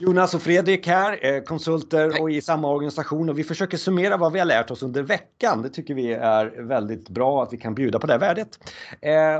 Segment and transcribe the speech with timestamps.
[0.00, 4.38] Jonas och Fredrik här, konsulter och i samma organisation och vi försöker summera vad vi
[4.38, 5.62] har lärt oss under veckan.
[5.62, 8.58] Det tycker vi är väldigt bra att vi kan bjuda på det värdet.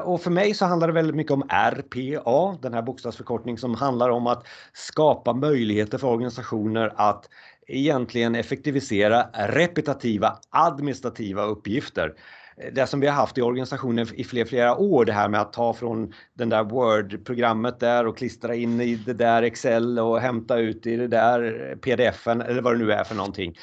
[0.04, 4.10] Och för mig så handlar det väldigt mycket om RPA, den här bokstavsförkortning som handlar
[4.10, 7.28] om att skapa möjligheter för organisationer att
[7.66, 12.14] egentligen effektivisera repetitiva administrativa uppgifter
[12.72, 15.52] det som vi har haft i organisationen i flera, flera år, det här med att
[15.52, 20.58] ta från den där Word-programmet där och klistra in i det där Excel och hämta
[20.58, 23.54] ut i det där pdf-en eller vad det nu är för någonting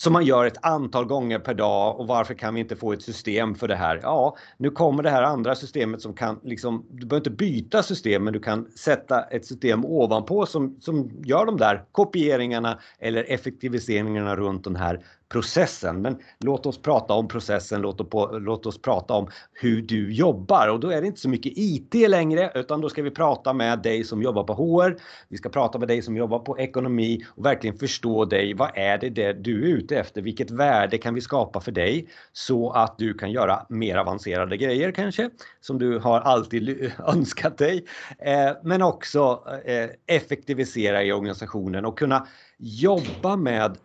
[0.00, 3.02] som man gör ett antal gånger per dag och varför kan vi inte få ett
[3.02, 4.00] system för det här?
[4.02, 8.24] Ja, nu kommer det här andra systemet som kan liksom, du behöver inte byta system
[8.24, 14.36] men du kan sätta ett system ovanpå som, som gör de där kopieringarna eller effektiviseringarna
[14.36, 16.02] runt den här processen.
[16.02, 20.68] Men låt oss prata om processen, låt, på, låt oss prata om hur du jobbar
[20.68, 23.78] och då är det inte så mycket IT längre utan då ska vi prata med
[23.78, 24.96] dig som jobbar på HR.
[25.28, 28.54] Vi ska prata med dig som jobbar på ekonomi och verkligen förstå dig.
[28.54, 30.22] Vad är det, det du är ute efter?
[30.22, 34.92] Vilket värde kan vi skapa för dig så att du kan göra mer avancerade grejer
[34.92, 35.30] kanske
[35.60, 37.84] som du har alltid önskat dig.
[38.18, 42.26] Eh, men också eh, effektivisera i organisationen och kunna
[42.58, 43.76] jobba med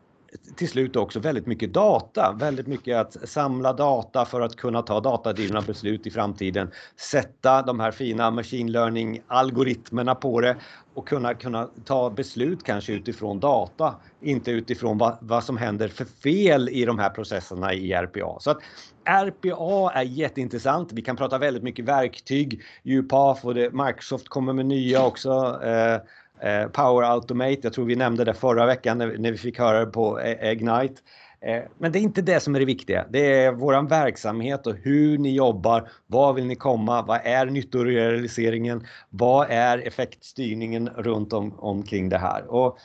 [0.56, 5.00] till slut också väldigt mycket data, väldigt mycket att samla data för att kunna ta
[5.00, 6.72] datadrivna beslut i framtiden.
[7.12, 10.56] Sätta de här fina machine learning algoritmerna på det
[10.94, 16.06] och kunna, kunna ta beslut kanske utifrån data, inte utifrån vad, vad som händer för
[16.06, 18.40] fel i de här processerna i RPA.
[18.40, 18.60] Så att
[19.06, 20.94] RPA är jätteintressant.
[20.94, 25.60] Vi kan prata väldigt mycket verktyg, UPAF och det, Microsoft kommer med nya också.
[25.64, 26.02] Eh,
[26.42, 29.86] Eh, Power Automate, jag tror vi nämnde det förra veckan när, när vi fick höra
[29.86, 31.02] det på e- Ignite.
[31.42, 33.06] Eh, men det är inte det som är det viktiga.
[33.10, 35.90] Det är våran verksamhet och hur ni jobbar.
[36.08, 37.02] Var vill ni komma?
[37.02, 38.88] Vad är nyttorealiseringen?
[39.10, 42.52] Vad är effektstyrningen runt om, omkring det här?
[42.52, 42.78] Och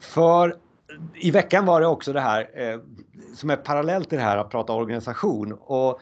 [0.00, 0.56] för
[1.14, 2.80] i veckan var det också det här eh,
[3.34, 6.00] som är parallellt till det här att prata organisation och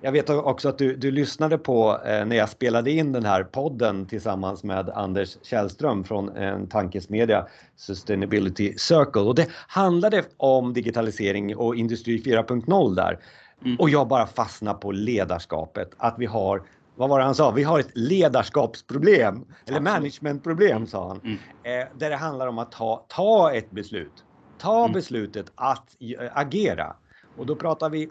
[0.00, 3.44] jag vet också att du, du lyssnade på eh, när jag spelade in den här
[3.44, 7.46] podden tillsammans med Anders Källström från en tankesmedja,
[7.76, 9.22] Sustainability Circle.
[9.22, 13.18] Och det handlade om digitalisering och industri 4.0 där.
[13.64, 13.76] Mm.
[13.80, 16.62] Och jag bara fastnade på ledarskapet, att vi har
[16.98, 17.50] vad var det han sa?
[17.50, 21.20] Vi har ett ledarskapsproblem eller managementproblem sa han.
[21.20, 21.38] Mm.
[21.62, 24.12] Eh, där det handlar om att ta, ta ett beslut.
[24.58, 24.92] Ta mm.
[24.92, 25.96] beslutet att
[26.32, 26.96] agera.
[27.36, 28.10] Och då pratar vi Eh,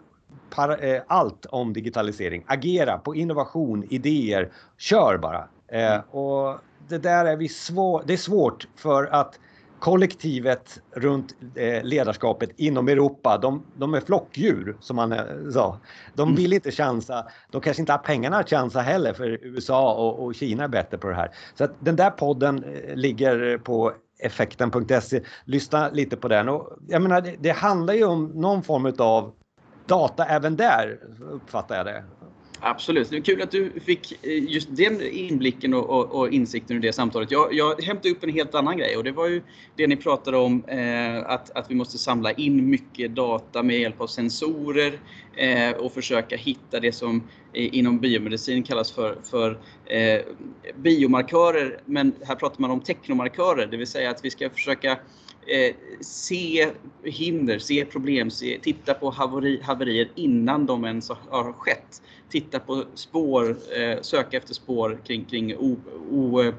[1.06, 2.44] allt om digitalisering.
[2.46, 4.52] Agera på innovation, idéer.
[4.78, 5.48] Kör bara.
[5.68, 9.38] Eh, och det där är vi svår, det är svårt för att
[9.78, 15.14] kollektivet runt eh, ledarskapet inom Europa, de, de är flockdjur som man
[15.52, 15.80] sa.
[16.14, 17.26] De vill inte chansa.
[17.50, 20.98] De kanske inte har pengarna att chansa heller för USA och, och Kina är bättre
[20.98, 21.30] på det här.
[21.54, 22.64] Så att den där podden
[22.94, 25.20] ligger på effekten.se.
[25.44, 26.48] Lyssna lite på den.
[26.48, 29.32] Och jag menar, det, det handlar ju om någon form av
[29.86, 30.98] data även där,
[31.32, 32.04] uppfattar jag det.
[32.60, 33.10] Absolut.
[33.10, 36.80] Det är kul att du fick eh, just den inblicken och, och, och insikten i
[36.80, 37.30] det samtalet.
[37.30, 39.42] Jag, jag hämtade upp en helt annan grej och det var ju
[39.76, 44.00] det ni pratade om eh, att, att vi måste samla in mycket data med hjälp
[44.00, 45.00] av sensorer
[45.36, 50.20] eh, och försöka hitta det som inom biomedicin kallas för, för eh,
[50.76, 51.80] biomarkörer.
[51.84, 54.90] Men här pratar man om teknomarkörer, det vill säga att vi ska försöka
[55.46, 56.68] eh, se
[57.04, 62.02] hinder, se problem, se, titta på haveri, haverier innan de ens har skett.
[62.30, 65.76] Titta på spår, eh, söka efter spår kring, kring o,
[66.10, 66.54] o, eh,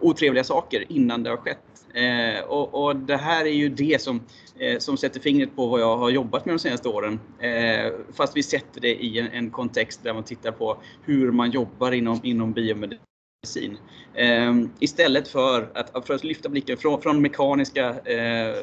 [0.00, 1.58] otrevliga saker innan det har skett.
[1.94, 4.20] Eh, och, och, det här är ju det som,
[4.58, 7.20] eh, som sätter fingret på vad jag har jobbat med de senaste åren.
[7.38, 11.50] Eh, fast vi sätter det i en, en, kontext där man tittar på hur man
[11.50, 13.78] jobbar inom, inom biomedicin.
[14.14, 18.54] Eh, istället för att, för att lyfta blicken från, från mekaniska eh,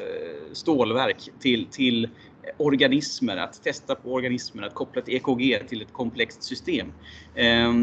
[0.54, 2.10] stålverk till, till
[2.58, 6.94] organismer, att testa på organismer, att koppla ett EKG till ett komplext system.
[7.36, 7.74] Eh,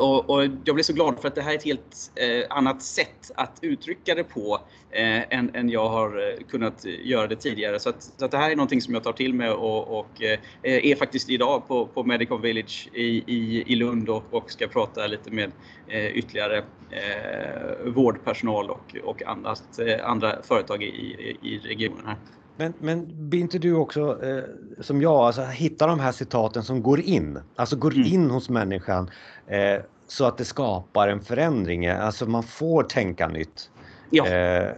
[0.00, 2.82] och, och, jag blev så glad för att det här är ett helt eh, annat
[2.82, 4.60] sätt att uttrycka det på
[4.90, 7.80] eh, än, än, jag har eh, kunnat göra det tidigare.
[7.80, 10.22] Så, att, så att det här är någonting som jag tar till mig och, och
[10.22, 14.66] eh, är faktiskt idag på, på Medical Village i, i, i Lund och, och, ska
[14.66, 15.52] prata lite med
[15.86, 16.58] eh, ytterligare
[16.90, 22.16] eh, vårdpersonal och, och annat, eh, andra företag i, i, i regionen här.
[22.56, 24.44] Men, men blir inte du också eh,
[24.80, 28.06] som jag, alltså hitta de här citaten som går in, alltså går mm.
[28.06, 29.10] in hos människan
[29.46, 33.70] eh, så att det skapar en förändring, alltså man får tänka nytt.
[34.10, 34.72] Ja, eh,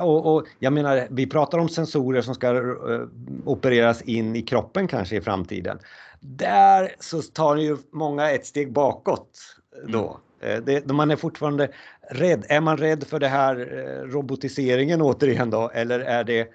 [0.00, 3.00] och, och, jag menar, vi pratar om sensorer som ska eh,
[3.44, 5.78] opereras in i kroppen kanske i framtiden.
[6.20, 9.30] Där så tar ju många ett steg bakåt
[9.88, 10.20] då.
[10.42, 10.56] Mm.
[10.56, 11.68] Eh, det, man är fortfarande
[12.10, 12.44] rädd?
[12.48, 15.70] Är man rädd för det här eh, robotiseringen återigen då?
[15.74, 16.48] Eller är det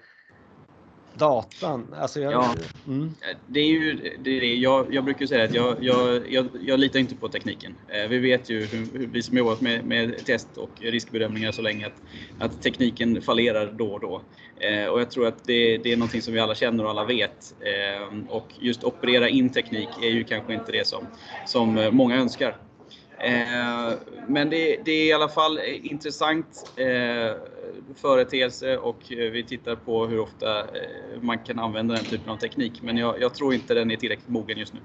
[1.14, 1.94] datan?
[1.98, 2.54] Alltså jag, ja,
[2.86, 3.14] mm.
[3.46, 4.56] Det är ju det är.
[4.56, 7.74] Jag, jag brukar säga att jag, jag, jag, jag litar inte på tekniken.
[7.88, 11.62] Eh, vi vet ju, hur, hur vi som jobbat med, med test och riskbedömningar så
[11.62, 12.02] länge, att,
[12.38, 14.22] att tekniken fallerar då och då.
[14.60, 17.04] Eh, och jag tror att det, det är någonting som vi alla känner och alla
[17.04, 17.54] vet.
[17.60, 21.06] Eh, och just operera in teknik är ju kanske inte det som,
[21.46, 22.56] som många önskar.
[23.24, 23.92] Eh,
[24.28, 27.36] men det, det, är i alla fall intressant eh,
[27.96, 30.66] företeelse och eh, vi tittar på hur ofta
[31.20, 32.82] man kan använda den typen av teknik.
[32.82, 34.80] Men jag, jag tror inte den är tillräckligt mogen just nu.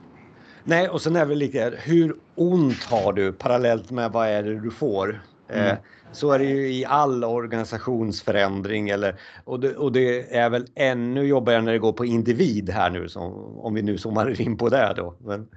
[0.63, 4.59] Nej, och sen är väl lika hur ont har du parallellt med vad är det
[4.59, 5.21] du får?
[5.49, 5.77] Mm.
[6.11, 11.23] Så är det ju i all organisationsförändring eller, och, det, och det är väl ännu
[11.23, 14.69] jobbigare när det går på individ här nu, som, om vi nu zoomar in på
[14.69, 15.17] det då.
[15.19, 15.47] Men,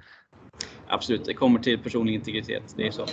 [0.91, 2.73] Absolut, det kommer till personlig integritet.
[2.75, 3.05] Det är så.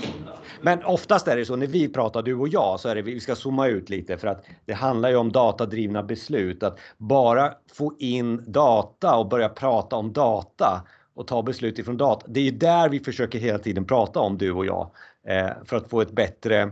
[0.62, 3.20] Men oftast är det så när vi pratar, du och jag, så är det vi
[3.20, 6.62] ska zooma ut lite för att det handlar ju om datadrivna beslut.
[6.62, 12.26] Att bara få in data och börja prata om data och ta beslut ifrån data.
[12.28, 14.90] Det är ju där vi försöker hela tiden prata om, du och jag,
[15.28, 16.70] eh, för att få ett bättre...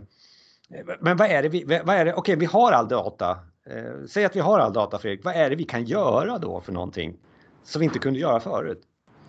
[1.01, 1.65] Men vad är det vi...
[1.65, 2.15] Vad är det?
[2.15, 3.39] Okej, vi har all data.
[3.71, 5.25] Eh, säg att vi har all data, Fredrik.
[5.25, 7.17] Vad är det vi kan göra då för någonting
[7.65, 8.83] som vi inte kunde göra förut?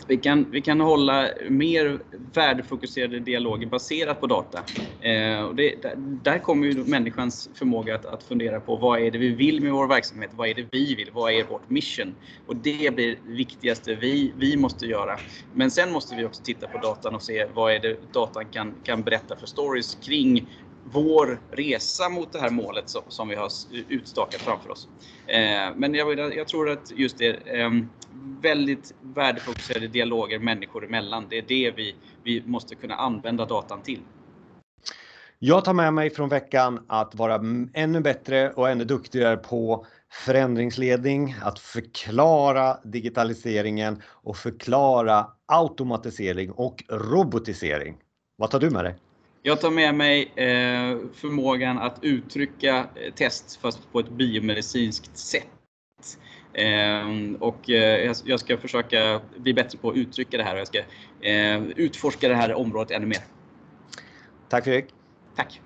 [0.07, 2.00] Vi kan, vi kan hålla mer
[2.33, 4.63] värdefokuserade dialoger baserat på data.
[5.00, 9.18] Eh, och det, där kommer ju människans förmåga att, att, fundera på vad är det
[9.18, 10.30] vi vill med vår verksamhet?
[10.33, 11.09] Vad är det vi vill?
[11.13, 12.15] Vad är vårt mission?
[12.45, 15.19] Och det blir det viktigaste vi, vi måste göra.
[15.51, 18.75] Men sen måste vi också titta på datan och se vad är det datan kan,
[18.83, 20.50] kan berätta för stories kring
[20.92, 23.50] vår resa mot det här målet som, som vi har
[23.90, 24.88] utstakat framför oss.
[25.28, 27.72] Eh, men jag, jag, tror att just det, eh,
[28.42, 34.00] väldigt värdefokuserade dialoger människor emellan, det är det vi, vi måste kunna använda datan till.
[35.40, 37.42] Jag tar med mig från veckan att vara
[37.74, 47.98] ännu bättre och ännu duktigare på förändringsledning, att förklara digitaliseringen och förklara automatisering och robotisering.
[48.38, 48.96] Vad tar du med dig?
[49.47, 56.18] Jag tar med mig eh, förmågan att uttrycka eh, test fast på ett biomedicinskt sätt.
[56.53, 57.06] Eh,
[57.39, 60.81] och eh, jag ska försöka bli bättre på att uttrycka det här och jag ska
[61.75, 63.19] utforska det här området ännu mer.
[64.50, 64.86] Tack Fredrik.
[65.36, 65.62] Tack.